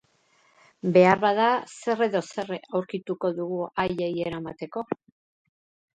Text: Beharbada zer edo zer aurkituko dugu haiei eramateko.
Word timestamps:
Beharbada 0.95 1.49
zer 1.75 2.01
edo 2.07 2.23
zer 2.35 2.51
aurkituko 2.79 3.33
dugu 3.41 3.61
haiei 3.85 4.13
eramateko. 4.29 4.85